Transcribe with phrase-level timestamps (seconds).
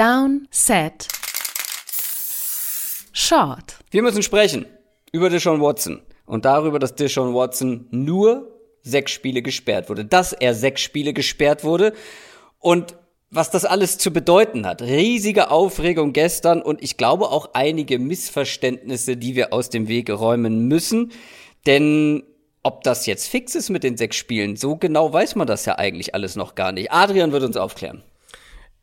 [0.00, 1.08] Down, Set,
[3.12, 3.76] Short.
[3.90, 4.64] Wir müssen sprechen
[5.12, 8.50] über Deshaun Watson und darüber, dass Deshaun Watson nur
[8.80, 10.06] sechs Spiele gesperrt wurde.
[10.06, 11.92] Dass er sechs Spiele gesperrt wurde
[12.60, 12.96] und
[13.28, 14.80] was das alles zu bedeuten hat.
[14.80, 20.66] Riesige Aufregung gestern und ich glaube auch einige Missverständnisse, die wir aus dem Wege räumen
[20.66, 21.12] müssen.
[21.66, 22.22] Denn
[22.62, 25.76] ob das jetzt fix ist mit den sechs Spielen, so genau weiß man das ja
[25.76, 26.90] eigentlich alles noch gar nicht.
[26.90, 28.02] Adrian wird uns aufklären.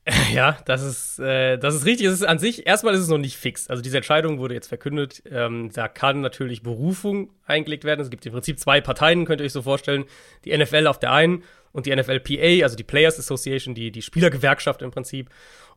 [0.33, 2.07] Ja, das ist, äh, das ist richtig.
[2.07, 3.69] Es ist an sich, erstmal ist es noch nicht fix.
[3.69, 5.23] Also diese Entscheidung wurde jetzt verkündet.
[5.29, 8.01] Ähm, da kann natürlich Berufung eingelegt werden.
[8.01, 10.05] Es gibt im Prinzip zwei Parteien, könnt ihr euch so vorstellen.
[10.45, 14.81] Die NFL auf der einen und die NFLPA, also die Players Association, die, die Spielergewerkschaft
[14.81, 15.29] im Prinzip.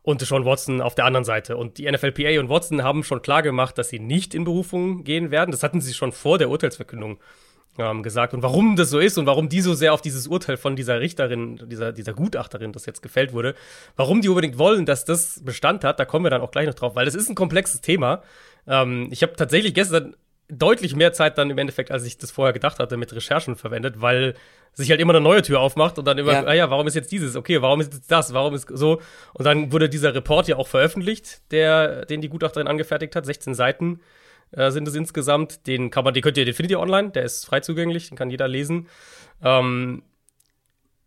[0.03, 1.57] Und Sean Watson auf der anderen Seite.
[1.57, 5.29] Und die NFLPA und Watson haben schon klar gemacht, dass sie nicht in Berufung gehen
[5.29, 5.51] werden.
[5.51, 7.19] Das hatten sie schon vor der Urteilsverkündung
[7.81, 8.33] ähm, gesagt.
[8.33, 10.99] Und warum das so ist und warum die so sehr auf dieses Urteil von dieser
[10.99, 13.55] Richterin, dieser, dieser Gutachterin, das jetzt gefällt wurde,
[13.95, 16.75] warum die unbedingt wollen, dass das Bestand hat, da kommen wir dann auch gleich noch
[16.75, 18.21] drauf, weil das ist ein komplexes Thema.
[18.67, 20.15] Ähm, ich habe tatsächlich gestern
[20.51, 24.01] deutlich mehr Zeit dann im Endeffekt, als ich das vorher gedacht hatte, mit Recherchen verwendet,
[24.01, 24.35] weil
[24.73, 26.43] sich halt immer eine neue Tür aufmacht und dann immer, ja.
[26.45, 27.35] ah ja, warum ist jetzt dieses?
[27.35, 28.33] Okay, warum ist jetzt das?
[28.33, 29.01] Warum ist so?
[29.33, 33.53] Und dann wurde dieser Report ja auch veröffentlicht, der, den die Gutachterin angefertigt hat, 16
[33.53, 34.01] Seiten
[34.51, 35.67] äh, sind es insgesamt.
[35.67, 38.17] Den kann man, den könnt ihr, den findet ihr online, der ist frei zugänglich, den
[38.17, 38.87] kann jeder lesen.
[39.43, 40.03] Ähm,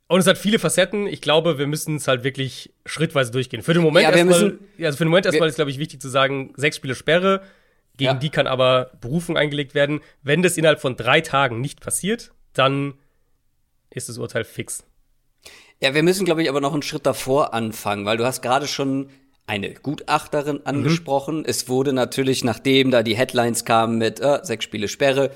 [0.06, 1.06] und es hat viele Facetten.
[1.06, 3.62] Ich glaube, wir müssen es halt wirklich schrittweise durchgehen.
[3.62, 6.08] Für den Moment ja, erstmal, also für den Moment erstmal ist, glaube ich, wichtig zu
[6.08, 7.42] sagen, sechs Spiele Sperre,
[7.96, 8.14] gegen ja.
[8.14, 10.00] die kann aber Berufung eingelegt werden.
[10.22, 12.94] Wenn das innerhalb von drei Tagen nicht passiert, dann
[13.90, 14.84] ist das Urteil fix.
[15.80, 18.66] Ja, wir müssen, glaube ich, aber noch einen Schritt davor anfangen, weil du hast gerade
[18.66, 19.08] schon
[19.46, 20.62] eine Gutachterin mhm.
[20.64, 21.38] angesprochen.
[21.38, 21.44] Mhm.
[21.46, 25.30] Es wurde natürlich, nachdem da die Headlines kamen mit äh, sechs Spiele Sperre,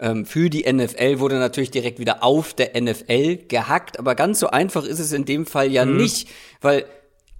[0.00, 3.98] ähm, für die NFL wurde natürlich direkt wieder auf der NFL gehackt.
[3.98, 5.96] Aber ganz so einfach ist es in dem Fall ja mhm.
[5.96, 6.28] nicht,
[6.60, 6.84] weil,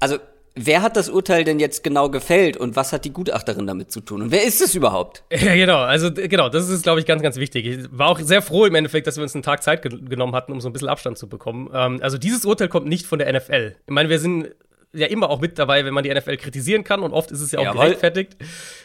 [0.00, 0.16] also,
[0.56, 4.00] wer hat das Urteil denn jetzt genau gefällt und was hat die Gutachterin damit zu
[4.00, 4.22] tun?
[4.22, 5.22] Und wer ist es überhaupt?
[5.30, 5.78] Ja, genau.
[5.78, 7.64] Also, genau, das ist, glaube ich, ganz, ganz wichtig.
[7.64, 10.34] Ich war auch sehr froh im Endeffekt, dass wir uns einen Tag Zeit ge genommen
[10.34, 11.70] hatten, um so ein bisschen Abstand zu bekommen.
[11.72, 13.76] Ähm, also, dieses Urteil kommt nicht von der NFL.
[13.86, 14.48] Ich meine, wir sind
[14.92, 17.52] ja immer auch mit dabei, wenn man die NFL kritisieren kann und oft ist es
[17.52, 17.84] ja auch Jawohl.
[17.84, 18.36] gerechtfertigt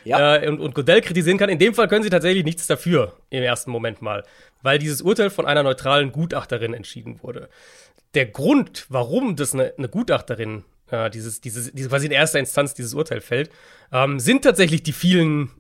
[0.03, 0.38] ja.
[0.38, 1.50] Äh, und, und Godell kritisieren kann.
[1.50, 4.24] In dem Fall können sie tatsächlich nichts dafür im ersten Moment mal,
[4.62, 7.50] weil dieses Urteil von einer neutralen Gutachterin entschieden wurde.
[8.13, 12.74] Der Grund, warum das eine, eine Gutachterin äh, dieses, dieses, diese quasi in erster Instanz
[12.74, 13.50] dieses Urteil fällt,
[13.92, 15.52] ähm, sind tatsächlich die vielen,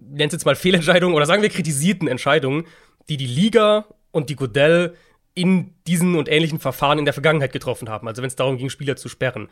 [0.00, 2.66] nennt es jetzt mal Fehlentscheidungen oder sagen wir kritisierten Entscheidungen,
[3.08, 4.94] die die Liga und die Godell
[5.34, 8.70] in diesen und ähnlichen Verfahren in der Vergangenheit getroffen haben, also wenn es darum ging,
[8.70, 9.48] Spieler zu sperren.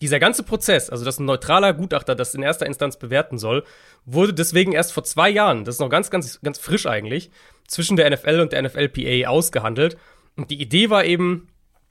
[0.00, 3.62] Dieser ganze Prozess, also dass ein neutraler Gutachter das in erster Instanz bewerten soll,
[4.04, 7.30] wurde deswegen erst vor zwei Jahren, das ist noch ganz, ganz, ganz frisch eigentlich,
[7.68, 9.96] zwischen der NFL und der NFLPA ausgehandelt.
[10.36, 11.48] Und die Idee war eben,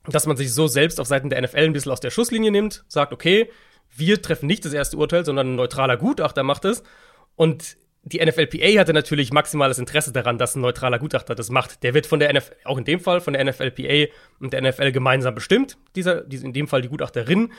[0.07, 2.83] dass man sich so selbst auf Seiten der NFL ein bisschen aus der Schusslinie nimmt,
[2.87, 3.49] sagt, okay,
[3.95, 6.83] wir treffen nicht das erste Urteil, sondern ein neutraler Gutachter macht es.
[7.35, 11.83] Und die NFLPA hatte natürlich maximales Interesse daran, dass ein neutraler Gutachter das macht.
[11.83, 14.91] Der wird von der NFL, auch in dem Fall von der NFLPA und der NFL
[14.91, 17.51] gemeinsam bestimmt, dieser, diese, in dem Fall die Gutachterin.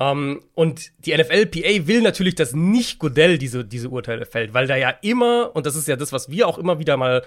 [0.00, 4.68] Um, ähm, und die NFLPA will natürlich, dass nicht Godell diese, diese Urteile fällt, weil
[4.68, 7.24] da ja immer, und das ist ja das, was wir auch immer wieder mal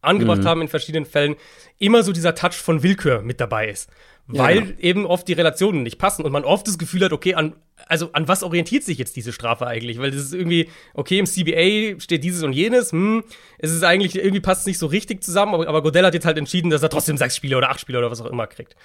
[0.00, 0.46] angebracht mhm.
[0.46, 1.36] haben in verschiedenen Fällen,
[1.78, 3.88] immer so dieser Touch von Willkür mit dabei ist.
[4.30, 4.78] Weil ja, genau.
[4.80, 7.54] eben oft die Relationen nicht passen und man oft das Gefühl hat, okay, an,
[7.86, 9.98] also an was orientiert sich jetzt diese Strafe eigentlich?
[9.98, 13.24] Weil das ist irgendwie, okay, im CBA steht dieses und jenes, hm,
[13.58, 16.26] es ist eigentlich, irgendwie passt es nicht so richtig zusammen, aber, aber Godell hat jetzt
[16.26, 18.76] halt entschieden, dass er trotzdem sechs Spiele oder acht Spiele oder was auch immer kriegt.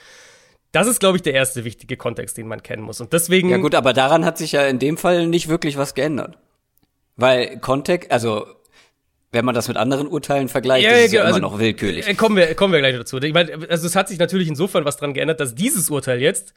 [0.71, 3.01] Das ist, glaube ich, der erste wichtige Kontext, den man kennen muss.
[3.01, 3.49] Und deswegen.
[3.49, 6.37] Ja, gut, aber daran hat sich ja in dem Fall nicht wirklich was geändert.
[7.17, 8.47] Weil Kontext, also
[9.33, 11.59] wenn man das mit anderen Urteilen vergleicht, ja, ist es ja, ja also, immer noch
[11.59, 12.07] willkürlich.
[12.07, 13.17] Äh, kommen wir, kommen wir gleich dazu.
[13.17, 16.53] Ich meine, also es hat sich natürlich insofern was dran geändert, dass dieses Urteil jetzt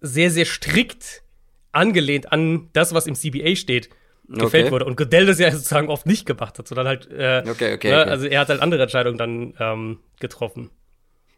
[0.00, 1.22] sehr, sehr strikt
[1.70, 3.90] angelehnt an das, was im CBA steht,
[4.28, 4.72] gefällt okay.
[4.72, 4.84] wurde.
[4.86, 8.00] Und Goodell das ja sozusagen oft nicht gemacht hat, sondern halt, äh, okay, okay, ne,
[8.00, 8.10] okay.
[8.10, 10.70] also er hat halt andere Entscheidungen dann ähm, getroffen.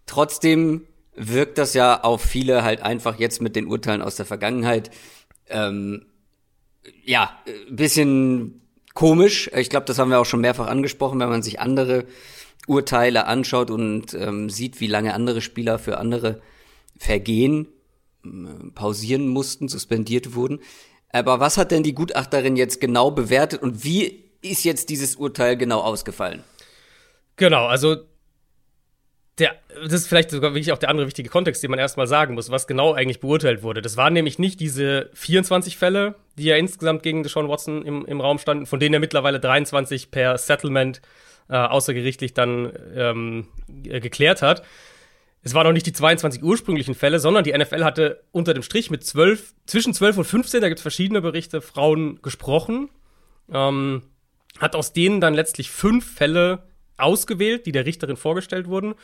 [0.07, 4.91] Trotzdem wirkt das ja auf viele halt einfach jetzt mit den Urteilen aus der Vergangenheit,
[5.49, 6.07] ähm,
[7.05, 7.39] ja,
[7.69, 8.66] ein bisschen
[8.97, 9.49] komisch.
[9.55, 12.07] Ich glaube, das haben wir auch schon mehrfach angesprochen, wenn man sich andere
[12.67, 16.41] Urteile anschaut und ähm, sieht, wie lange andere Spieler für andere
[16.99, 17.69] Vergehen
[18.25, 18.29] äh,
[18.75, 20.59] pausieren mussten, suspendiert wurden.
[21.13, 25.57] Aber was hat denn die Gutachterin jetzt genau bewertet und wie ist jetzt dieses Urteil
[25.57, 26.43] genau ausgefallen?
[27.37, 27.97] Genau, also
[29.39, 32.35] der, das ist vielleicht sogar wirklich auch der andere wichtige Kontext, den man erstmal sagen
[32.35, 33.83] muss, was genau eigentlich beurteilt wurde.
[33.83, 38.21] Das waren nämlich nicht diese 24 Fälle, die ja insgesamt gegen Deshaun Watson im, im
[38.21, 41.03] Raum standen, von denen er mittlerweile 23 per Settlement
[41.51, 44.63] äh, außergerichtlich dann ähm, geklärt hat.
[45.43, 48.91] es waren noch nicht die 22 ursprünglichen Fälle, sondern die NFL hatte unter dem Strich
[48.91, 52.89] mit 12, zwischen 12 und 15, da gibt es verschiedene Berichte, Frauen gesprochen.
[53.53, 54.03] Ähm,
[54.59, 56.63] hat aus denen dann letztlich fünf Fälle
[56.97, 58.95] ausgewählt, die der Richterin vorgestellt wurden.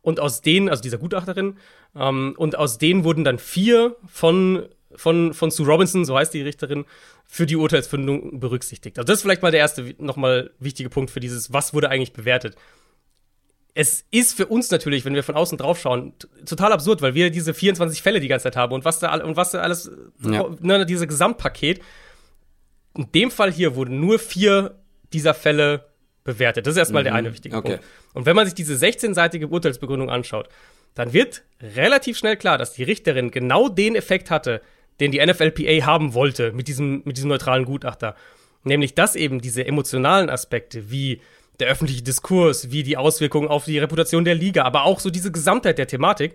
[0.00, 1.58] Und aus denen, also dieser Gutachterin,
[1.96, 6.42] ähm, und aus denen wurden dann vier von, von, von Sue Robinson, so heißt die
[6.42, 6.84] Richterin,
[7.26, 8.98] für die Urteilsfindung berücksichtigt.
[8.98, 12.12] Also das ist vielleicht mal der erste nochmal wichtige Punkt für dieses, was wurde eigentlich
[12.12, 12.56] bewertet.
[13.74, 16.14] Es ist für uns natürlich, wenn wir von außen drauf schauen,
[16.46, 19.36] total absurd, weil wir diese 24 Fälle die ganze Zeit haben und was da, und
[19.36, 19.90] was da alles,
[20.20, 20.48] ja.
[20.60, 21.80] ne, dieses Gesamtpaket.
[22.96, 24.80] In dem Fall hier wurden nur vier
[25.12, 25.87] dieser Fälle
[26.28, 26.66] bewertet.
[26.66, 27.06] Das ist erstmal mhm.
[27.06, 27.76] der eine wichtige okay.
[27.78, 27.84] Punkt.
[28.12, 30.48] Und wenn man sich diese 16-seitige Urteilsbegründung anschaut,
[30.94, 34.60] dann wird relativ schnell klar, dass die Richterin genau den Effekt hatte,
[35.00, 38.14] den die NFLPA haben wollte mit diesem, mit diesem neutralen Gutachter.
[38.62, 41.22] Nämlich, dass eben diese emotionalen Aspekte wie
[41.60, 45.32] der öffentliche Diskurs, wie die Auswirkungen auf die Reputation der Liga, aber auch so diese
[45.32, 46.34] Gesamtheit der Thematik,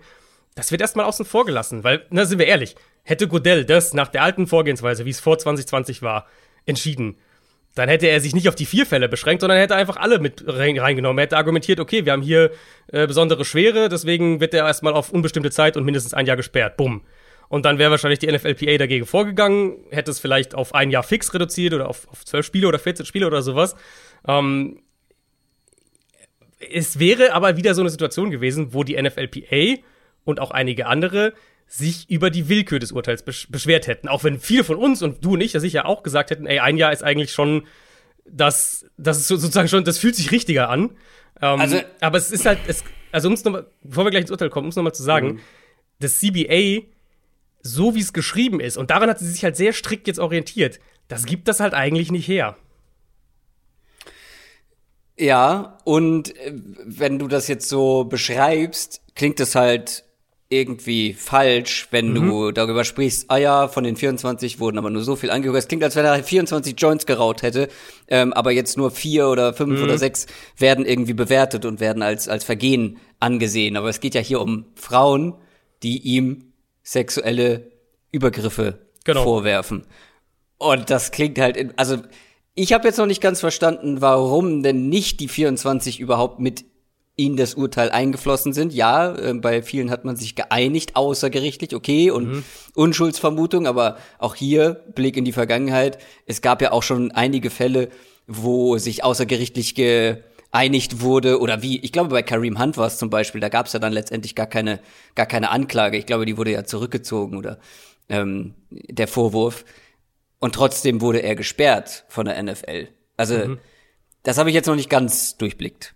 [0.56, 1.84] das wird erstmal außen vor gelassen.
[1.84, 5.38] Weil, na, sind wir ehrlich, hätte Godell das nach der alten Vorgehensweise, wie es vor
[5.38, 6.25] 2020 war,
[6.66, 7.18] entschieden,
[7.75, 10.44] dann hätte er sich nicht auf die vier Fälle beschränkt, sondern hätte einfach alle mit
[10.46, 11.18] reingenommen.
[11.18, 12.52] Er hätte argumentiert, okay, wir haben hier
[12.88, 16.78] äh, besondere Schwere, deswegen wird er erstmal auf unbestimmte Zeit und mindestens ein Jahr gesperrt.
[16.78, 17.02] Bumm.
[17.50, 21.34] Und dann wäre wahrscheinlich die NFLPA dagegen vorgegangen, hätte es vielleicht auf ein Jahr fix
[21.34, 23.76] reduziert oder auf, 12 Spiele oder 14 Spiele oder sowas.
[24.28, 24.81] Ähm,
[26.72, 29.81] es wäre aber wieder so eine Situation gewesen, wo die NFLPA
[30.24, 31.34] und auch einige andere
[31.75, 34.08] sich über die Willkür des Urteils besch beschwert hätten.
[34.08, 36.60] Auch wenn viele von uns und du und ich ja sicher auch gesagt hätten, ey,
[36.60, 37.66] ein Jahr ist eigentlich schon
[38.25, 40.92] das, das ist sozusagen schon, das fühlt sich richtiger an.
[41.42, 44.30] Ähm, also, aber es ist halt, es, also um es nochmal, bevor wir gleich ins
[44.30, 45.40] Urteil kommen, um es nochmal zu sagen, mhm.
[45.98, 46.84] das CBA,
[47.64, 50.80] so wie es geschrieben ist, und daran hat sie sich halt sehr strikt jetzt orientiert,
[51.08, 52.56] das gibt das halt eigentlich nicht her.
[55.18, 56.54] Ja, und äh,
[56.86, 60.06] wenn du das jetzt so beschreibst, klingt es halt
[60.54, 62.16] irgendwie falsch, wenn mhm.
[62.16, 65.58] du darüber sprichst, ah ja, von den 24 wurden aber nur so viel angehört.
[65.58, 67.68] Es klingt, als wenn er 24 Joints geraut hätte,
[68.08, 69.84] ähm, aber jetzt nur vier oder fünf mhm.
[69.84, 70.28] oder sechs
[70.58, 73.76] werden irgendwie bewertet und werden als, als Vergehen angesehen.
[73.78, 75.34] Aber es geht ja hier um Frauen,
[75.82, 76.54] die ihm
[76.84, 77.72] sexuelle
[78.12, 79.24] Übergriffe genau.
[79.24, 79.86] vorwerfen.
[80.58, 81.98] Und das klingt halt, in, also
[82.56, 86.66] ich habe jetzt noch nicht ganz verstanden, warum denn nicht die 24 überhaupt mit
[87.15, 88.74] in das Urteil eingeflossen sind.
[88.74, 92.44] Ja, äh, bei vielen hat man sich geeinigt, außergerichtlich, okay, und mhm.
[92.74, 96.00] Unschuldsvermutung, aber auch hier Blick in die Vergangenheit.
[96.25, 97.89] Es gab ja auch schon einige Fälle,
[98.25, 103.10] wo sich außergerichtlich geeinigt wurde oder wie, ich glaube bei Kareem Hunt war es zum
[103.10, 104.80] Beispiel, da gab es ja dann letztendlich gar keine,
[105.13, 105.98] gar keine Anklage.
[105.98, 107.59] Ich glaube, die wurde ja zurückgezogen oder
[108.09, 109.66] ähm, der Vorwurf.
[110.39, 112.89] Und trotzdem wurde er gesperrt von der NFL.
[113.16, 113.59] Also, mhm.
[114.24, 115.95] das habe ich jetzt noch nicht ganz durchblickt.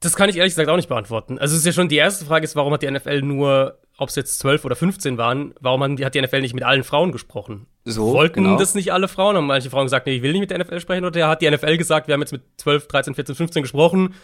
[0.00, 1.38] Das kann ich ehrlich gesagt auch nicht beantworten.
[1.38, 4.08] Also es ist ja schon die erste Frage ist, warum hat die NFL nur, ob
[4.08, 7.66] es jetzt 12 oder 15 waren, warum hat die NFL nicht mit allen Frauen gesprochen?
[7.84, 8.58] So, Wollten genau.
[8.58, 9.36] das nicht alle Frauen?
[9.36, 11.04] Haben manche Frauen gesagt, nee, ich will nicht mit der NFL sprechen?
[11.04, 14.14] Oder hat die NFL gesagt, wir haben jetzt mit 12, 13, 14, 15 gesprochen,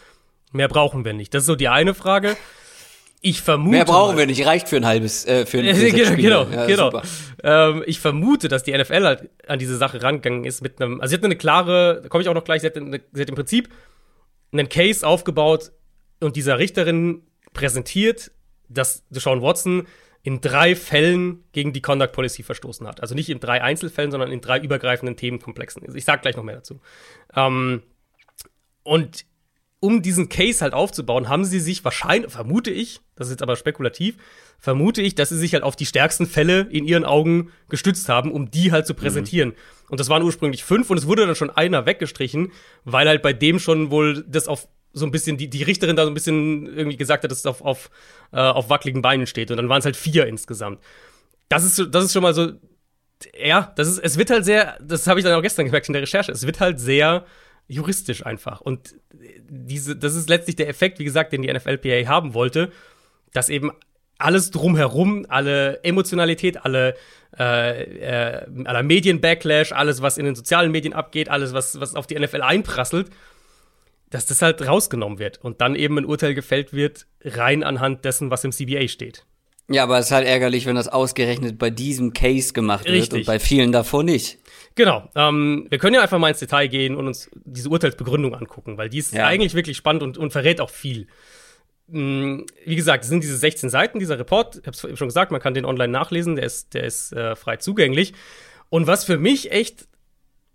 [0.52, 1.34] mehr brauchen wir nicht?
[1.34, 2.38] Das ist so die eine Frage.
[3.20, 3.70] Ich vermute.
[3.70, 6.66] Mehr brauchen mal, wir nicht, reicht für ein halbes, äh, für ein für Genau, ja,
[6.66, 7.02] genau.
[7.42, 11.10] Ähm, ich vermute, dass die NFL halt an diese Sache rangegangen ist mit einem, also
[11.10, 13.28] sie hat eine klare, da komme ich auch noch gleich, sie hat, eine, sie hat
[13.28, 13.68] im Prinzip
[14.58, 15.72] einen Case aufgebaut
[16.20, 17.22] und dieser Richterin
[17.52, 18.32] präsentiert,
[18.68, 19.86] dass Deshaun Watson
[20.22, 23.00] in drei Fällen gegen die Conduct Policy verstoßen hat.
[23.00, 25.94] Also nicht in drei Einzelfällen, sondern in drei übergreifenden Themenkomplexen.
[25.94, 26.80] Ich sag gleich noch mehr dazu.
[27.34, 27.82] Ähm,
[28.82, 29.24] und
[29.86, 33.54] um diesen Case halt aufzubauen, haben sie sich wahrscheinlich, vermute ich, das ist jetzt aber
[33.54, 34.16] spekulativ,
[34.58, 38.32] vermute ich, dass sie sich halt auf die stärksten Fälle in ihren Augen gestützt haben,
[38.32, 39.50] um die halt zu präsentieren.
[39.50, 39.54] Mhm.
[39.90, 42.50] Und das waren ursprünglich fünf und es wurde dann schon einer weggestrichen,
[42.84, 46.02] weil halt bei dem schon wohl das auf so ein bisschen, die, die Richterin da
[46.02, 47.90] so ein bisschen irgendwie gesagt hat, dass es auf, auf,
[48.32, 49.52] äh, auf wackeligen Beinen steht.
[49.52, 50.80] Und dann waren es halt vier insgesamt.
[51.48, 52.50] Das ist, das ist schon mal so,
[53.38, 55.92] ja, das ist, es wird halt sehr, das habe ich dann auch gestern gemerkt in
[55.92, 57.24] der Recherche, es wird halt sehr
[57.68, 58.60] juristisch einfach.
[58.60, 58.94] Und
[59.48, 62.70] diese, das ist letztlich der Effekt, wie gesagt, den die NFLPA haben wollte,
[63.32, 63.72] dass eben
[64.18, 66.94] alles drumherum, alle Emotionalität, alle
[67.38, 72.06] äh, äh, aller Medien-Backlash, alles, was in den sozialen Medien abgeht, alles, was, was auf
[72.06, 73.10] die NFL einprasselt,
[74.08, 78.30] dass das halt rausgenommen wird und dann eben ein Urteil gefällt wird, rein anhand dessen,
[78.30, 79.26] was im CBA steht.
[79.68, 83.12] Ja, aber es ist halt ärgerlich, wenn das ausgerechnet bei diesem Case gemacht Richtig.
[83.12, 84.38] wird und bei vielen davor nicht.
[84.76, 85.08] Genau.
[85.14, 88.90] Ähm, wir können ja einfach mal ins Detail gehen und uns diese Urteilsbegründung angucken, weil
[88.90, 89.26] die ist ja.
[89.26, 91.08] eigentlich wirklich spannend und, und verrät auch viel.
[91.88, 94.56] Mm, wie gesagt, es sind diese 16 Seiten, dieser Report.
[94.56, 97.34] Ich habe es schon gesagt, man kann den online nachlesen, der ist, der ist äh,
[97.36, 98.12] frei zugänglich.
[98.68, 99.88] Und was für mich echt,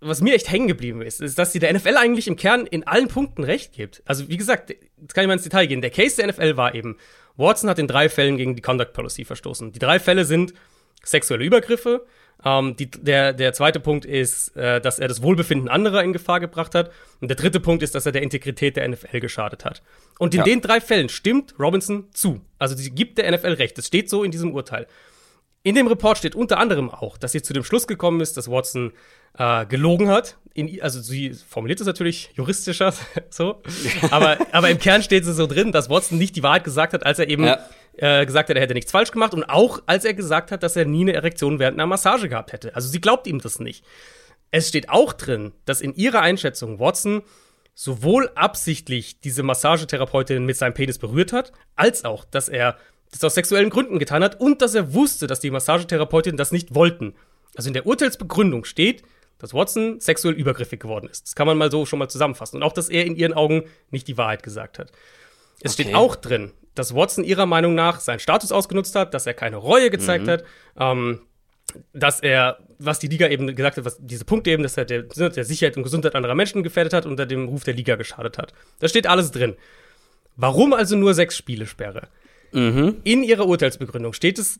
[0.01, 2.85] was mir echt hängen geblieben ist, ist, dass sie der NFL eigentlich im Kern in
[2.85, 4.03] allen Punkten recht gibt.
[4.05, 5.81] Also, wie gesagt, jetzt kann ich mal ins Detail gehen.
[5.81, 6.97] Der Case der NFL war eben,
[7.37, 9.71] Watson hat in drei Fällen gegen die Conduct Policy verstoßen.
[9.71, 10.53] Die drei Fälle sind
[11.03, 12.05] sexuelle Übergriffe,
[12.43, 16.39] ähm, die, der, der zweite Punkt ist, äh, dass er das Wohlbefinden anderer in Gefahr
[16.39, 16.91] gebracht hat.
[17.19, 19.81] Und der dritte Punkt ist, dass er der Integrität der NFL geschadet hat.
[20.17, 20.45] Und in ja.
[20.45, 22.41] den drei Fällen stimmt Robinson zu.
[22.57, 23.77] Also sie gibt der NFL recht.
[23.77, 24.87] Es steht so in diesem Urteil.
[25.63, 28.49] In dem Report steht unter anderem auch, dass sie zu dem Schluss gekommen ist, dass
[28.49, 28.93] Watson
[29.37, 30.37] äh, gelogen hat.
[30.53, 32.93] In, also sie formuliert es natürlich juristischer
[33.29, 33.61] so,
[34.11, 37.05] aber, aber im Kern steht es so drin, dass Watson nicht die Wahrheit gesagt hat,
[37.05, 37.59] als er eben ja.
[37.95, 40.75] äh, gesagt hat, er hätte nichts falsch gemacht und auch als er gesagt hat, dass
[40.75, 42.75] er nie eine Erektion während einer Massage gehabt hätte.
[42.75, 43.85] Also sie glaubt ihm das nicht.
[44.51, 47.23] Es steht auch drin, dass in ihrer Einschätzung Watson
[47.73, 52.77] sowohl absichtlich diese Massagetherapeutin mit seinem Penis berührt hat, als auch, dass er
[53.11, 56.75] das aus sexuellen Gründen getan hat und dass er wusste, dass die Massagetherapeutin das nicht
[56.75, 57.15] wollten.
[57.55, 59.03] Also in der Urteilsbegründung steht,
[59.41, 61.27] dass Watson sexuell übergriffig geworden ist.
[61.27, 62.57] Das kann man mal so schon mal zusammenfassen.
[62.57, 64.91] Und auch, dass er in ihren Augen nicht die Wahrheit gesagt hat.
[65.61, 65.83] Es okay.
[65.83, 69.57] steht auch drin, dass Watson ihrer Meinung nach seinen Status ausgenutzt hat, dass er keine
[69.57, 70.29] Reue gezeigt mhm.
[70.29, 70.43] hat,
[70.79, 71.21] ähm,
[71.93, 75.03] dass er, was die Liga eben gesagt hat, was diese Punkte eben, dass er der,
[75.03, 78.37] der Sicherheit und Gesundheit anderer Menschen gefährdet hat und unter dem Ruf der Liga geschadet
[78.37, 78.53] hat.
[78.79, 79.55] Da steht alles drin.
[80.35, 82.07] Warum also nur sechs Spiele Sperre?
[82.51, 82.97] Mhm.
[83.03, 84.59] In ihrer Urteilsbegründung steht es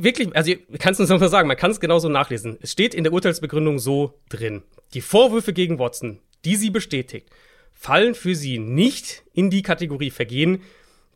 [0.00, 2.58] wirklich, also ich kann es uns nochmal sagen, man kann es genauso nachlesen.
[2.60, 4.62] Es steht in der Urteilsbegründung so drin.
[4.94, 7.28] Die Vorwürfe gegen Watson, die sie bestätigt,
[7.72, 10.62] fallen für sie nicht in die Kategorie Vergehen,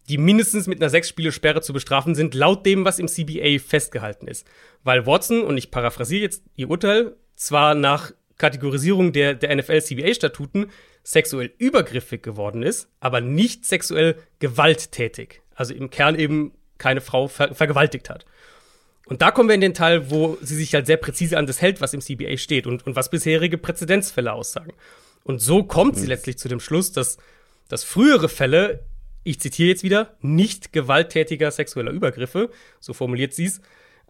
[0.09, 4.47] die mindestens mit einer Sechs-Spiele-Sperre zu bestrafen sind, laut dem, was im CBA festgehalten ist.
[4.85, 10.67] Weil Watson, und ich paraphrasiere jetzt ihr Urteil, zwar nach Kategorisierung der, der NFL-CBA-Statuten
[11.03, 15.43] sexuell übergriffig geworden ist, aber nicht sexuell gewalttätig.
[15.55, 18.27] Also im Kern eben keine Frau ver vergewaltigt hat.
[19.07, 21.63] Und da kommen wir in den Teil, wo sie sich halt sehr präzise an das
[21.63, 24.73] hält, was im CBA steht und, und was bisherige Präzedenzfälle aussagen.
[25.23, 26.01] Und so kommt mhm.
[26.01, 27.17] sie letztlich zu dem Schluss, dass,
[27.69, 28.85] dass frühere Fälle,
[29.23, 33.61] ich zitiere jetzt wieder, nicht gewalttätiger sexueller Übergriffe, so formuliert sie es,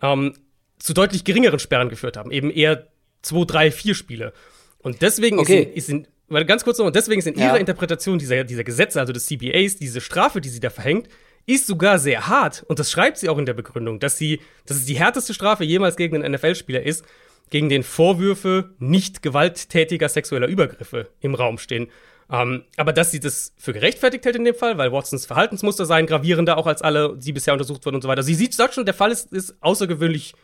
[0.00, 0.34] ähm,
[0.78, 2.30] zu deutlich geringeren Sperren geführt haben.
[2.30, 2.88] Eben eher
[3.20, 4.32] zwei, drei, vier Spiele.
[4.78, 5.70] Und deswegen okay.
[5.74, 7.48] ist, in, ist in, weil ganz kurz noch, und deswegen ist in ja.
[7.48, 11.08] ihrer Interpretation dieser, dieser Gesetze, also des CBAs, diese Strafe, die sie da verhängt,
[11.46, 12.64] ist sogar sehr hart.
[12.68, 15.64] Und das schreibt sie auch in der Begründung, dass sie, dass es die härteste Strafe
[15.64, 17.04] jemals gegen einen NFL-Spieler ist,
[17.50, 21.88] gegen den Vorwürfe nicht gewalttätiger sexueller Übergriffe im Raum stehen.
[22.28, 26.06] Ähm, aber dass sie das für gerechtfertigt hält in dem Fall, weil Watsons Verhaltensmuster seien
[26.06, 28.24] gravierender auch als alle, die bisher untersucht wurden und so weiter.
[28.24, 30.34] Sie sieht, sagt schon, der Fall ist, ist außergewöhnlich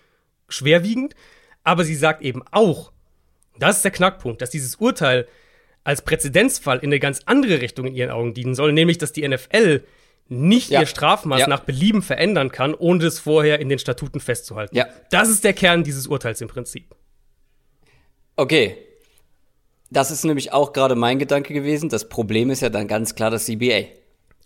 [0.48, 1.16] schwerwiegend,
[1.64, 2.92] aber sie sagt eben auch,
[3.58, 5.26] das ist der Knackpunkt, dass dieses Urteil
[5.82, 9.26] als Präzedenzfall in eine ganz andere Richtung in ihren Augen dienen soll, nämlich dass die
[9.26, 9.82] NFL
[10.32, 10.80] nicht ja.
[10.80, 11.46] ihr Strafmaß ja.
[11.46, 14.74] nach Belieben verändern kann, ohne es vorher in den Statuten festzuhalten.
[14.76, 14.86] Ja.
[15.10, 16.94] Das ist der Kern dieses Urteils im Prinzip.
[18.36, 18.76] Okay.
[19.90, 21.90] Das ist nämlich auch gerade mein Gedanke gewesen.
[21.90, 23.84] Das Problem ist ja dann ganz klar das CBA.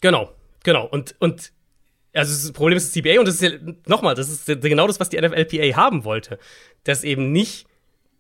[0.01, 0.33] Genau,
[0.65, 0.87] genau.
[0.87, 1.53] Und, und
[2.13, 3.51] also das Problem ist das CBA und das ist ja,
[3.87, 6.41] nochmal, das ist genau das, was die NFLPA haben wollte.
[6.83, 7.69] Dass eben nicht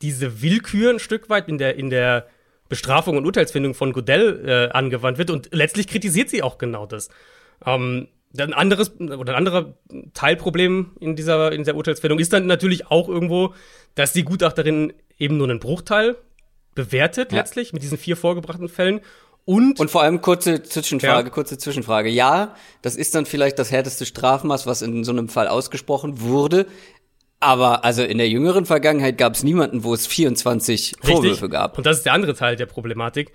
[0.02, 2.28] diese Willkür ein Stück weit in der, in der
[2.68, 7.08] Bestrafung und Urteilsfindung von Goodell äh, angewandt wird und letztlich kritisiert sie auch genau das.
[7.64, 8.08] Ähm,
[8.38, 9.74] ein anderes oder ein anderer
[10.14, 13.54] Teilproblem in dieser, in dieser Urteilsfindung ist dann natürlich auch irgendwo,
[13.94, 16.16] dass die Gutachterin eben nur einen Bruchteil
[16.74, 17.38] bewertet, ja.
[17.38, 19.00] letztlich, mit diesen vier vorgebrachten Fällen.
[19.44, 21.32] Und, und vor allem kurze Zwischenfrage, ja.
[21.32, 22.08] kurze Zwischenfrage.
[22.08, 26.66] Ja, das ist dann vielleicht das härteste Strafmaß, was in so einem Fall ausgesprochen wurde.
[27.38, 31.10] Aber also in der jüngeren Vergangenheit gab es niemanden, wo es 24 Richtig.
[31.10, 31.78] Vorwürfe gab.
[31.78, 33.32] Und das ist der andere Teil der Problematik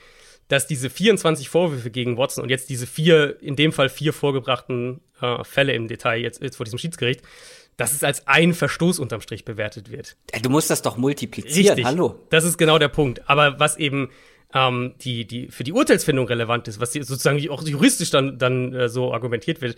[0.51, 5.00] dass diese 24 Vorwürfe gegen Watson und jetzt diese vier, in dem Fall vier vorgebrachten
[5.22, 7.22] äh, Fälle im Detail jetzt, jetzt vor diesem Schiedsgericht,
[7.77, 10.17] dass es als ein Verstoß unterm Strich bewertet wird.
[10.41, 11.86] Du musst das doch multiplizieren, Richtig.
[11.86, 12.20] hallo.
[12.31, 13.29] Das ist genau der Punkt.
[13.29, 14.10] Aber was eben
[14.53, 18.89] ähm, die, die für die Urteilsfindung relevant ist, was sozusagen auch juristisch dann, dann äh,
[18.89, 19.77] so argumentiert wird,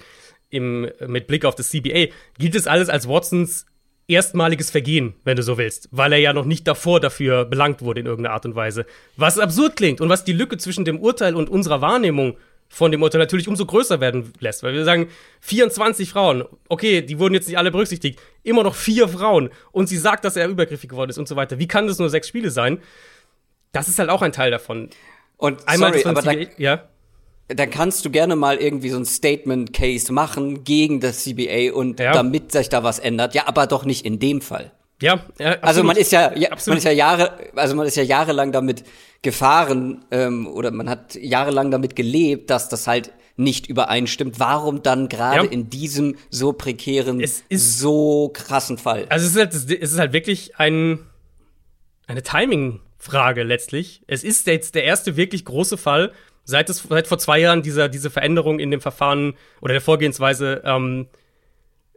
[0.49, 2.07] im, mit Blick auf das CBA,
[2.39, 3.67] gilt es alles als Watsons
[4.07, 8.01] erstmaliges Vergehen, wenn du so willst, weil er ja noch nicht davor dafür belangt wurde
[8.01, 8.85] in irgendeiner Art und Weise.
[9.15, 13.03] Was absurd klingt und was die Lücke zwischen dem Urteil und unserer Wahrnehmung von dem
[13.03, 15.07] Urteil natürlich umso größer werden lässt, weil wir sagen
[15.41, 19.97] 24 Frauen, okay, die wurden jetzt nicht alle berücksichtigt, immer noch vier Frauen und sie
[19.97, 21.59] sagt, dass er übergriffig geworden ist und so weiter.
[21.59, 22.79] Wie kann das nur sechs Spiele sein?
[23.71, 24.89] Das ist halt auch ein Teil davon.
[25.37, 26.89] Und einmal sorry, aber da, ja
[27.47, 32.13] dann kannst du gerne mal irgendwie so ein Statement-Case machen gegen das CBA und ja.
[32.13, 33.35] damit sich da was ändert.
[33.35, 34.71] Ja, aber doch nicht in dem Fall.
[35.01, 38.03] Ja, ja also man ist ja, ja man ist ja Jahre, also man ist ja
[38.03, 38.83] jahrelang damit
[39.21, 44.39] gefahren ähm, oder man hat jahrelang damit gelebt, dass das halt nicht übereinstimmt.
[44.39, 45.51] Warum dann gerade ja.
[45.51, 49.05] in diesem so prekären, so krassen Fall?
[49.09, 50.99] Also es ist halt, es ist halt wirklich ein
[52.05, 54.03] eine Timing-Frage letztlich.
[54.07, 56.11] Es ist jetzt der erste wirklich große Fall,
[56.45, 60.61] Seit, es, seit vor zwei Jahren dieser, diese Veränderung in dem Verfahren oder der Vorgehensweise
[60.65, 61.07] ähm,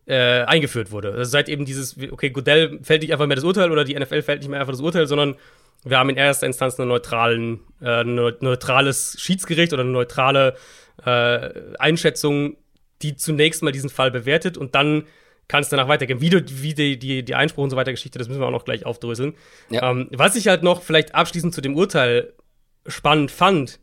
[0.07, 1.13] äh, eingeführt wurde.
[1.13, 4.23] Also seit eben dieses, okay, Goodell fällt nicht einfach mehr das Urteil oder die NFL
[4.23, 5.35] fällt nicht mehr einfach das Urteil, sondern
[5.85, 10.57] wir haben in erster Instanz einen neutralen, äh, neutrales Schiedsgericht oder eine neutrale
[11.05, 12.57] äh, Einschätzung,
[13.03, 15.07] die zunächst mal diesen Fall bewertet und dann
[15.49, 16.21] kann es danach weitergehen.
[16.21, 18.53] Wie, du, wie die, die, die Einspruch und so weiter Geschichte, das müssen wir auch
[18.53, 19.35] noch gleich aufdröseln.
[19.71, 19.91] Ja.
[19.91, 22.33] Ähm, was ich halt noch vielleicht abschließend zu dem Urteil
[22.87, 23.79] spannend fand,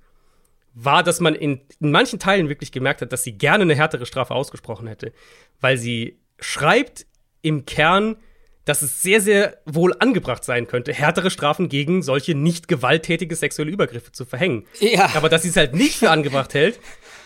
[0.74, 4.06] war, dass man in, in manchen Teilen wirklich gemerkt hat, dass sie gerne eine härtere
[4.06, 5.14] Strafe ausgesprochen hätte.
[5.62, 7.06] Weil sie schreibt
[7.42, 8.18] im Kern,
[8.66, 13.72] dass es sehr, sehr wohl angebracht sein könnte, härtere Strafen gegen solche nicht gewalttätige sexuelle
[13.72, 14.66] Übergriffe zu verhängen.
[14.80, 15.12] Ja.
[15.16, 16.80] Aber dass sie es halt nicht für angebracht hält,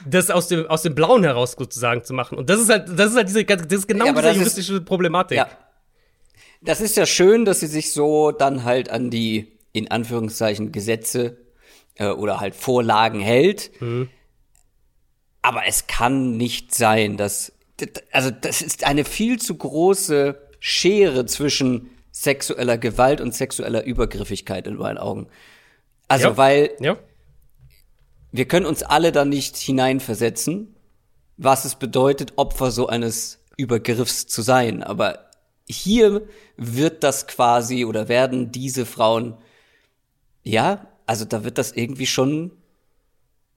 [0.05, 2.37] das aus dem, aus dem Blauen heraus sozusagen zu machen.
[2.37, 4.85] Und das ist halt, das ist halt diese, das ist genau ja, diese juristische ist,
[4.85, 5.37] Problematik.
[5.37, 5.49] Ja.
[6.61, 11.37] Das ist ja schön, dass sie sich so dann halt an die, in Anführungszeichen, Gesetze
[11.97, 13.71] äh, oder halt Vorlagen hält.
[13.81, 14.09] Mhm.
[15.41, 17.53] Aber es kann nicht sein, dass,
[18.11, 24.75] also das ist eine viel zu große Schere zwischen sexueller Gewalt und sexueller Übergriffigkeit in
[24.75, 25.27] meinen Augen.
[26.07, 26.37] Also, ja.
[26.37, 26.97] weil ja
[28.31, 30.75] wir können uns alle da nicht hineinversetzen,
[31.37, 34.83] was es bedeutet, Opfer so eines Übergriffs zu sein.
[34.83, 35.29] Aber
[35.67, 39.37] hier wird das quasi oder werden diese Frauen,
[40.43, 42.51] ja, also da wird das irgendwie schon,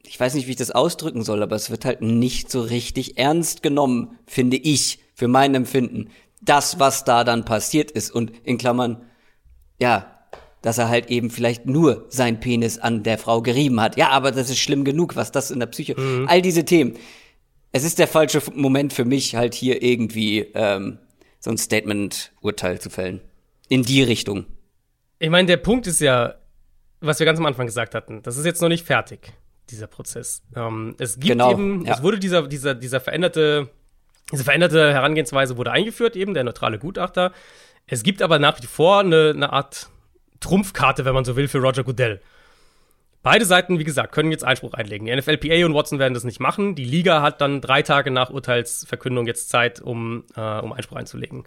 [0.02, 3.18] ich weiß nicht, wie ich das ausdrücken soll, aber es wird halt nicht so richtig
[3.18, 6.10] ernst genommen, finde ich, für mein Empfinden.
[6.40, 9.04] Das, was da dann passiert ist und in Klammern,
[9.78, 10.16] ja,
[10.62, 13.96] dass er halt eben vielleicht nur sein Penis an der Frau gerieben hat.
[13.96, 15.98] Ja, aber das ist schlimm genug, was das in der Psyche.
[15.98, 16.26] Mhm.
[16.28, 16.94] All diese Themen.
[17.72, 20.98] Es ist der falsche Moment für mich, halt hier irgendwie ähm,
[21.38, 23.20] so ein Statement-Urteil zu fällen.
[23.68, 24.46] In die Richtung.
[25.18, 26.34] Ich meine, der Punkt ist ja,
[27.00, 29.32] was wir ganz am Anfang gesagt hatten, das ist jetzt noch nicht fertig,
[29.70, 30.42] dieser Prozess.
[30.54, 31.94] Ähm, es gibt genau, eben, ja.
[31.94, 33.70] es wurde dieser, dieser, dieser veränderte,
[34.32, 37.32] diese veränderte Herangehensweise wurde eingeführt, eben der neutrale Gutachter.
[37.86, 39.88] Es gibt aber nach wie vor eine, eine Art
[40.40, 42.20] Trumpfkarte, wenn man so will, für Roger Goodell.
[43.22, 45.06] Beide Seiten, wie gesagt, können jetzt Einspruch einlegen.
[45.06, 46.74] Die NFLPA und Watson werden das nicht machen.
[46.74, 51.44] Die Liga hat dann drei Tage nach Urteilsverkündung jetzt Zeit, um, äh, um Einspruch einzulegen.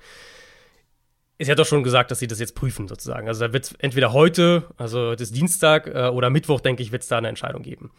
[1.39, 3.27] Sie hat doch schon gesagt, dass sie das jetzt prüfen, sozusagen.
[3.27, 7.03] Also da wird es entweder heute, also das Dienstag, äh, oder Mittwoch, denke ich, wird
[7.03, 7.91] es da eine Entscheidung geben.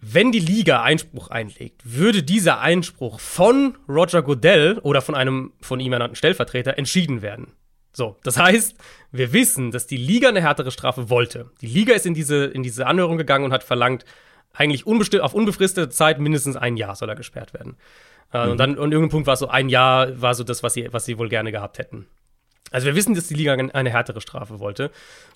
[0.00, 5.80] Wenn die Liga Einspruch einlegt, würde dieser Einspruch von Roger Goodell oder von einem von
[5.80, 7.52] ihm ernannten Stellvertreter entschieden werden.
[7.92, 8.76] So, das heißt,
[9.10, 11.50] wir wissen, dass die Liga eine härtere Strafe wollte.
[11.62, 14.04] Die Liga ist in diese, in diese Anhörung gegangen und hat verlangt,
[14.52, 17.76] eigentlich auf unbefristete Zeit mindestens ein Jahr soll er gesperrt werden.
[18.32, 18.52] Äh, mhm.
[18.52, 21.06] Und dann, an irgendeinem Punkt war so ein Jahr, war so das, was sie, was
[21.06, 22.06] sie wohl gerne gehabt hätten.
[22.70, 24.90] Also wir wissen, dass die Liga eine härtere Strafe wollte.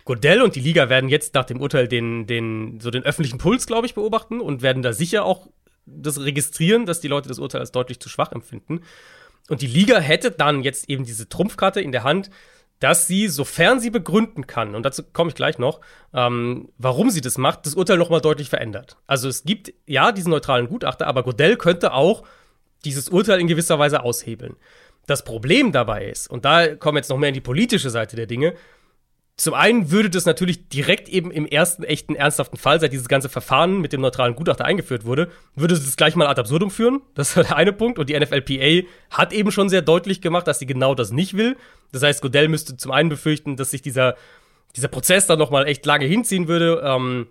[0.05, 3.67] Godell und die Liga werden jetzt nach dem Urteil den, den, so den öffentlichen Puls,
[3.67, 5.49] glaube ich, beobachten und werden da sicher auch
[5.87, 8.83] das registrieren, dass die Leute das Urteil als deutlich zu schwach empfinden.
[9.49, 12.31] Und die Liga hätte dann jetzt eben diese Trumpfkarte in der Hand,
[12.79, 15.81] dass sie, sofern sie begründen kann, und dazu komme ich gleich noch,
[16.13, 18.97] ähm, warum sie das macht, das Urteil nochmal deutlich verändert.
[19.07, 22.25] Also es gibt ja diesen neutralen Gutachter, aber Godell könnte auch
[22.85, 24.57] dieses Urteil in gewisser Weise aushebeln.
[25.13, 28.17] Das Problem dabei ist, und da kommen wir jetzt noch mehr in die politische Seite
[28.17, 28.55] der Dinge,
[29.37, 33.29] zum einen würde das natürlich direkt eben im ersten echten ernsthaften Fall, seit dieses ganze
[33.29, 37.03] Verfahren mit dem neutralen Gutachter eingeführt wurde, würde es gleich mal ad absurdum führen.
[37.15, 37.99] Das war der eine Punkt.
[37.99, 41.59] Und die NFLPA hat eben schon sehr deutlich gemacht, dass sie genau das nicht will.
[41.93, 44.17] Das heißt, Godell müsste zum einen befürchten, dass sich dieser,
[44.77, 46.81] dieser Prozess dann noch mal echt lange hinziehen würde.
[46.83, 47.27] Ähm,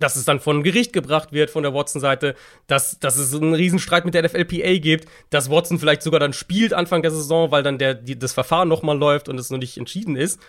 [0.00, 2.34] dass es dann von Gericht gebracht wird von der Watson-Seite,
[2.66, 6.72] dass, dass es einen Riesenstreit mit der NFLPA gibt, dass Watson vielleicht sogar dann spielt
[6.72, 9.58] Anfang der Saison, weil dann der, die, das Verfahren noch mal läuft und es noch
[9.58, 10.40] nicht entschieden ist.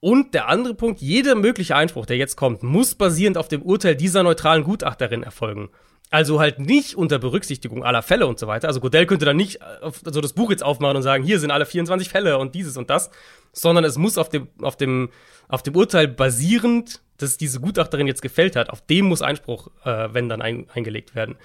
[0.00, 3.96] Und der andere Punkt, jeder mögliche Einspruch, der jetzt kommt, muss basierend auf dem Urteil
[3.96, 5.70] dieser neutralen Gutachterin erfolgen.
[6.10, 8.68] Also halt nicht unter Berücksichtigung aller Fälle und so weiter.
[8.68, 9.60] Also Godell könnte dann nicht
[10.04, 12.90] so das Buch jetzt aufmachen und sagen, hier sind alle 24 Fälle und dieses und
[12.90, 13.10] das,
[13.52, 15.08] sondern es muss auf dem, auf dem,
[15.48, 20.08] auf dem Urteil basierend, das diese Gutachterin jetzt gefällt hat, auf dem muss Einspruch, äh,
[20.12, 21.36] wenn dann ein, eingelegt werden.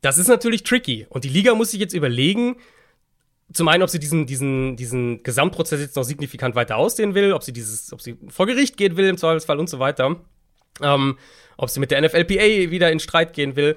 [0.00, 1.06] Das ist natürlich tricky.
[1.08, 2.56] Und die Liga muss sich jetzt überlegen,
[3.52, 7.42] zum einen, ob sie diesen, diesen, diesen Gesamtprozess jetzt noch signifikant weiter ausdehnen will, ob
[7.42, 10.16] sie dieses, ob sie vor Gericht gehen will im Zweifelsfall und so weiter.
[10.82, 11.18] Ähm,
[11.56, 13.76] ob sie mit der NFLPA wieder in Streit gehen will.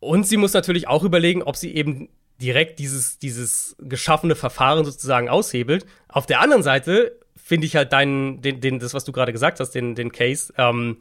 [0.00, 2.10] Und sie muss natürlich auch überlegen, ob sie eben
[2.40, 5.86] direkt dieses, dieses geschaffene Verfahren sozusagen aushebelt.
[6.08, 9.60] Auf der anderen Seite finde ich halt deinen, den, den, das, was du gerade gesagt
[9.60, 10.98] hast, den, den Case, ähm,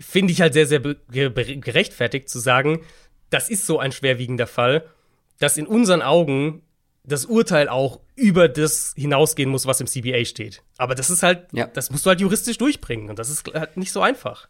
[0.00, 2.80] finde ich halt sehr, sehr gerechtfertigt zu sagen,
[3.30, 4.84] das ist so ein schwerwiegender Fall
[5.42, 6.62] dass in unseren Augen
[7.04, 10.62] das Urteil auch über das hinausgehen muss, was im CBA steht.
[10.78, 11.66] Aber das ist halt, ja.
[11.66, 14.48] das musst du halt juristisch durchbringen und das ist halt nicht so einfach.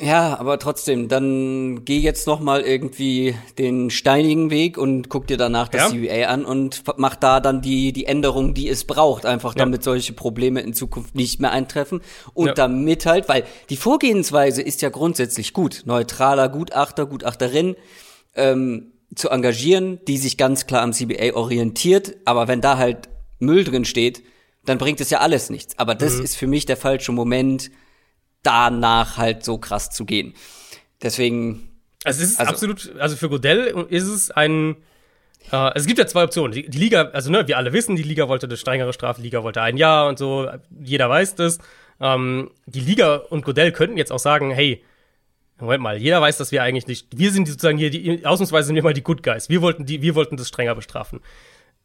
[0.00, 5.36] Ja, aber trotzdem, dann geh jetzt noch mal irgendwie den steinigen Weg und guck dir
[5.36, 5.88] danach das Ja.
[5.90, 9.60] CBA an und mach da dann die die Änderung, die es braucht, einfach Ja.
[9.60, 12.00] damit solche Probleme in Zukunft nicht mehr eintreffen
[12.34, 12.54] und Ja.
[12.54, 17.76] damit halt, weil die Vorgehensweise ist ja grundsätzlich gut, neutraler Gutachter, Gutachterin
[18.34, 23.62] ähm, zu engagieren, die sich ganz klar am CBA orientiert, aber wenn da halt Müll
[23.62, 24.24] drin steht,
[24.64, 25.78] dann bringt es ja alles nichts.
[25.78, 26.24] Aber das Mhm.
[26.24, 27.70] ist für mich der falsche Moment,
[28.44, 30.34] danach halt so krass zu gehen.
[31.02, 31.68] Deswegen,
[32.04, 34.76] Also es ist Also- absolut, also für Godell ist es ein,
[35.50, 36.52] äh, es gibt ja zwei Optionen.
[36.52, 39.26] Die, die Liga, also ne, wir alle wissen, die Liga wollte eine strengere Strafe, die
[39.26, 40.48] Liga wollte ein Jahr und so,
[40.82, 41.58] jeder weiß das.
[42.00, 44.84] Ähm, die Liga und Godell könnten jetzt auch sagen, hey,
[45.58, 48.74] Moment mal, jeder weiß, dass wir eigentlich nicht, wir sind sozusagen hier, die, ausnahmsweise sind
[48.76, 49.48] wir mal die Good Guys.
[49.48, 51.20] Wir wollten die, wir wollten das strenger bestrafen.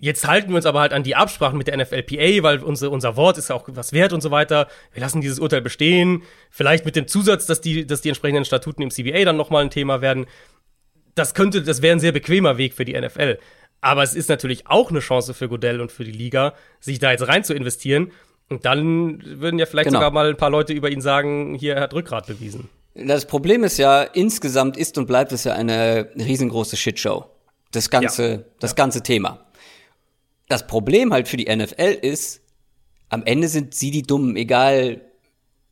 [0.01, 3.17] Jetzt halten wir uns aber halt an die Absprachen mit der NFLPA, weil unser, unser
[3.17, 4.67] Wort ist ja auch was wert und so weiter.
[4.93, 6.23] Wir lassen dieses Urteil bestehen.
[6.49, 9.69] Vielleicht mit dem Zusatz, dass die, dass die entsprechenden Statuten im CBA dann nochmal ein
[9.71, 10.25] Thema werden.
[11.15, 13.39] Das könnte, das wäre ein sehr bequemer Weg für die NFL.
[13.81, 17.11] Aber es ist natürlich auch eine Chance für Godell und für die Liga, sich da
[17.11, 18.11] jetzt rein zu investieren.
[18.49, 19.99] Und dann würden ja vielleicht Genau.
[19.99, 22.69] sogar mal ein paar Leute über ihn sagen, hier, er hat Rückgrat bewiesen.
[22.95, 27.25] das Problem ist ja, insgesamt ist und bleibt es ja eine riesengroße Shitshow.
[27.71, 28.39] Das ganze, Ja.
[28.59, 29.45] das ganze Thema.
[30.49, 32.41] Das Problem halt für die NFL ist,
[33.07, 35.01] am Ende sind sie die Dummen, egal,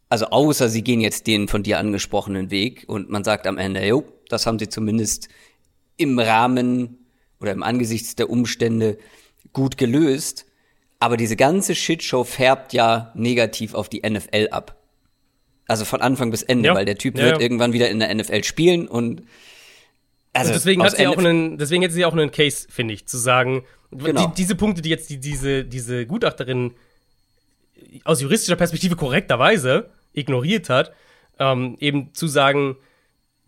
[0.10, 3.86] also außer sie gehen jetzt den von dir angesprochenen Weg und man sagt am Ende,
[3.86, 5.28] jo, das haben sie zumindest
[5.98, 7.06] im Rahmen
[7.42, 8.98] oder im Angesichts der Umstände
[9.52, 10.46] gut gelöst.
[11.00, 14.78] Aber diese ganze Shitshow färbt ja negativ auf die NFL ab.
[15.68, 16.76] Also von Anfang bis Ende, Ja.
[16.76, 17.42] weil der Typ Ja, wird ja.
[17.42, 19.24] irgendwann wieder in der NFL spielen und
[20.38, 23.08] also Und deswegen hat sie auch einen, deswegen hätte sie auch einen Case, finde ich,
[23.08, 24.28] zu sagen, Genau.
[24.28, 26.74] die, diese Punkte, die jetzt die, diese, diese Gutachterin
[28.04, 30.92] aus juristischer Perspektive korrekterweise ignoriert hat,
[31.40, 32.76] ähm, eben zu sagen,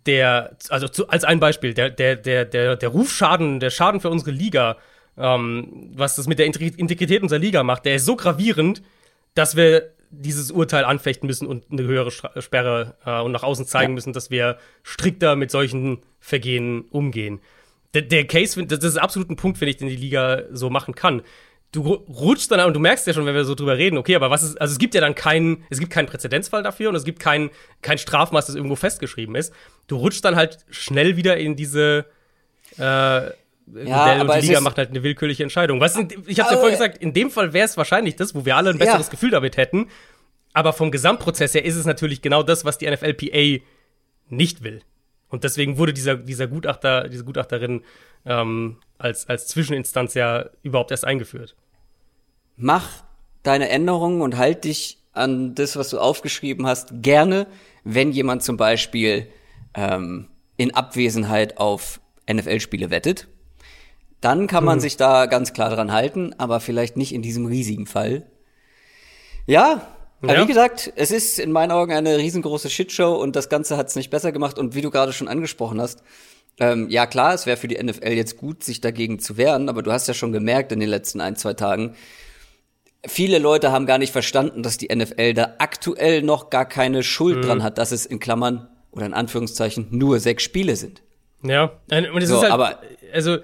[0.06, 4.10] der, also zu, als ein Beispiel, der, der, der, der, der Rufschaden, der Schaden für
[4.10, 4.78] unsere Liga,
[5.18, 8.82] ähm, was das mit der Integri- Integrität unserer Liga macht, der ist so gravierend,
[9.34, 13.66] dass wir dieses Urteil anfechten müssen und eine höhere Stra- Sperre äh, und nach außen
[13.66, 13.96] zeigen Ja.
[13.96, 17.40] müssen, dass wir strikter mit solchen Vergehen umgehen.
[17.94, 20.96] Der, der Case, das ist absolut ein Punkt, finde ich, den die Liga so machen
[20.96, 21.22] kann.
[21.72, 24.16] Du ru- rutschst dann, und du merkst ja schon, wenn wir so drüber reden, okay,
[24.16, 26.96] aber was ist, also es gibt ja dann keinen, es gibt keinen Präzedenzfall dafür und
[26.96, 27.52] es gibt kein,
[27.84, 29.54] kein Strafmaß, das irgendwo festgeschrieben ist.
[29.88, 32.06] Du rutschst dann halt schnell wieder in diese,
[32.78, 33.22] äh,
[33.70, 35.80] Modell und aber die Liga macht halt eine willkürliche Entscheidung.
[35.80, 38.46] Was in, ich habe ja vorhin gesagt, in dem Fall wäre es wahrscheinlich das, wo
[38.46, 39.12] wir alle ein besseres Ja.
[39.12, 39.88] Gefühl damit hätten.
[40.54, 43.64] Aber vom Gesamtprozess her ist es natürlich genau das, was die NFLPA
[44.30, 44.82] nicht will.
[45.30, 47.84] Und deswegen wurde dieser, dieser Gutachter, diese Gutachterin
[48.26, 51.56] ähm, als, als Zwischeninstanz ja überhaupt erst eingeführt.
[52.58, 53.04] mach
[53.44, 57.48] deine Änderungen und halt dich an das, was du aufgeschrieben hast, gerne,
[57.84, 59.28] wenn jemand zum Beispiel
[59.76, 60.28] ähm,
[60.58, 62.02] in Abwesenheit auf
[62.32, 63.28] NFL-Spiele wettet.
[64.22, 67.86] Dann kann man sich da ganz klar dran halten, aber vielleicht nicht in diesem riesigen
[67.86, 68.26] Fall.
[69.46, 69.88] Ja,
[70.22, 70.42] Ja.
[70.42, 73.96] wie gesagt, es ist in meinen Augen eine riesengroße Shitshow und das Ganze hat es
[73.96, 74.60] nicht besser gemacht.
[74.60, 76.04] Und wie du gerade schon angesprochen hast,
[76.60, 79.82] ähm, ja klar, es wäre für die NFL jetzt gut, sich dagegen zu wehren, aber
[79.82, 81.96] du hast ja schon gemerkt in den letzten ein, zwei Tagen,
[83.08, 87.46] viele Leute haben gar nicht verstanden, dass die NFL da aktuell noch gar keine Schuld
[87.46, 91.02] dran hat, dass es in Klammern oder in Anführungszeichen nur sechs Spiele sind.
[91.42, 92.82] Ja, und es So, ist halt, aber-
[93.14, 93.38] also,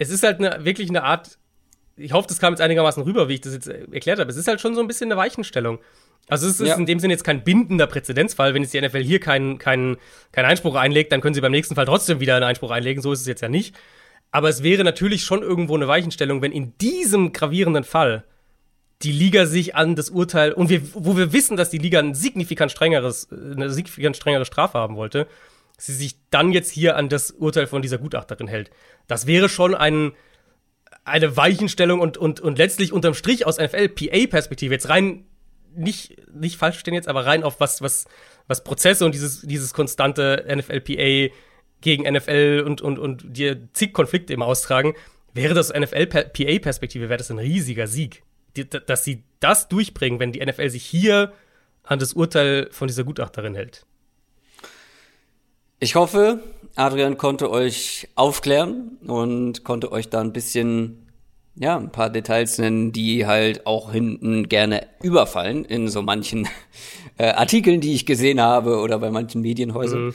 [0.00, 1.38] es ist halt eine, wirklich eine Art,
[1.96, 4.30] ich hoffe, das kam jetzt einigermaßen rüber, wie ich das jetzt äh, erklärt habe.
[4.30, 5.78] Es ist halt schon so ein bisschen eine Weichenstellung.
[6.28, 6.74] Also es ist Ja.
[6.76, 8.54] in dem Sinne jetzt kein bindender Präzedenzfall.
[8.54, 9.96] Wenn jetzt die NFL hier keinen keinen
[10.32, 13.02] keinen Einspruch einlegt, dann können sie beim nächsten Fall trotzdem wieder einen Einspruch einlegen.
[13.02, 13.74] So ist es jetzt ja nicht.
[14.30, 18.24] Aber es wäre natürlich schon irgendwo eine Weichenstellung, wenn in diesem gravierenden Fall
[19.02, 22.14] die Liga sich an das Urteil und wir, wo wir wissen, dass die Liga ein
[22.14, 25.26] signifikant strengeres, äh, eine signifikant strengere Strafe haben wollte,
[25.80, 28.70] sie sich dann jetzt hier an das Urteil von dieser Gutachterin hält.
[29.06, 30.12] Das wäre schon ein,
[31.04, 35.24] eine Weichenstellung und, und, und letztlich unterm Strich aus NFL-PA-Perspektive jetzt rein,
[35.74, 38.06] nicht, nicht falsch stehen jetzt, aber rein auf was, was,
[38.46, 41.34] was Prozesse und dieses, dieses konstante NFL-PA
[41.80, 44.94] gegen NFL und, und, und die zig Konflikte immer austragen,
[45.32, 48.22] wäre das NFL-PA-Perspektive, wäre das ein riesiger Sieg.
[48.86, 51.32] Dass sie das durchbringen, wenn die NFL sich hier
[51.84, 53.86] an das Urteil von dieser Gutachterin hält.
[55.82, 56.42] Ich hoffe,
[56.76, 61.08] Adrian konnte euch aufklären und konnte euch da ein bisschen,
[61.56, 66.46] ja, ein paar Details nennen, die halt auch hinten gerne überfallen in so manchen
[67.16, 70.14] äh, Artikeln, die ich gesehen habe oder bei manchen Medienhäusern.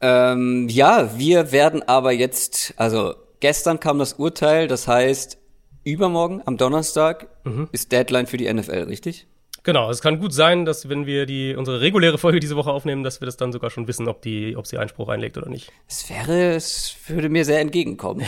[0.00, 5.38] Ähm, ja, wir werden aber jetzt, also gestern kam das Urteil, das heißt,
[5.84, 7.28] übermorgen am Donnerstag
[7.70, 9.28] ist Deadline für die NFL, richtig?
[9.64, 13.04] Genau, es kann gut sein, dass wenn wir die, unsere reguläre Folge diese Woche aufnehmen,
[13.04, 15.70] dass wir das dann sogar schon wissen, ob, die, ob sie Einspruch einlegt oder nicht.
[15.88, 18.26] Es wäre, es würde mir sehr entgegenkommen.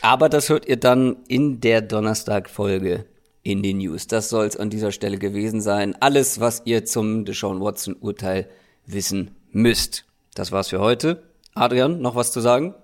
[0.00, 3.06] Aber das hört ihr dann in der Donnerstag-Folge
[3.42, 4.06] in den News.
[4.06, 5.96] Das soll es an dieser Stelle gewesen sein.
[6.00, 8.48] Alles, was ihr zum Deshaun Watson-Urteil
[8.86, 10.04] wissen müsst.
[10.34, 11.22] Das war's für heute.
[11.54, 12.74] Adrian, noch was zu sagen?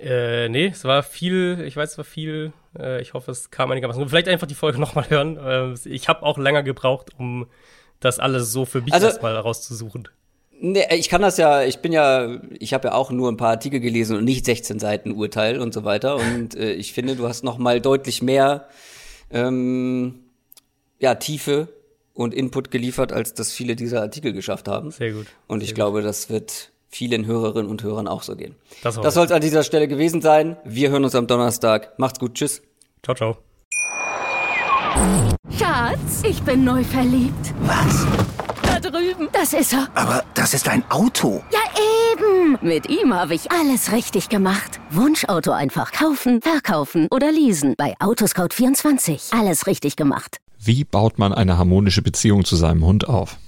[0.00, 3.70] Äh, nee, es war viel, ich weiß, es war viel, äh, ich hoffe, es kam
[3.70, 4.08] einigermaßen.
[4.08, 5.36] Vielleicht einfach die Folge nochmal hören.
[5.36, 7.46] Äh, ich habe auch länger gebraucht, um
[8.00, 10.08] das alles so für mich also, erstmal rauszusuchen.
[10.60, 13.50] Nee, ich kann das ja, ich bin ja, ich habe ja auch nur ein paar
[13.50, 16.16] Artikel gelesen und nicht 16 Seiten Urteil und so weiter.
[16.16, 18.68] Und äh, ich finde, du hast noch mal deutlich mehr
[19.30, 20.20] ähm,
[20.98, 21.68] ja, Tiefe
[22.12, 24.90] und Input geliefert, als das viele dieser Artikel geschafft haben.
[24.90, 25.26] Sehr gut.
[25.46, 26.08] Und ich Sehr glaube, gut.
[26.08, 28.54] das wird vielen Hörerinnen und Hörern auch so gehen.
[28.82, 30.56] Das, das soll es an dieser Stelle gewesen sein.
[30.64, 31.98] Wir hören uns am Donnerstag.
[31.98, 32.34] Macht's gut.
[32.34, 32.62] Tschüss.
[33.02, 33.38] Ciao, ciao.
[35.56, 37.54] Schatz, ich bin neu verliebt.
[37.60, 38.06] Was?
[38.62, 39.28] Da drüben.
[39.32, 39.88] Das ist er.
[39.94, 41.42] Aber das ist ein Auto.
[41.52, 41.60] Ja,
[42.12, 42.58] eben.
[42.62, 44.80] Mit ihm habe ich alles richtig gemacht.
[44.90, 47.74] Wunschauto einfach kaufen, verkaufen oder leasen.
[47.76, 49.38] Bei Autoscout24.
[49.38, 50.38] Alles richtig gemacht.
[50.58, 53.36] Wie baut man eine harmonische Beziehung zu seinem Hund auf?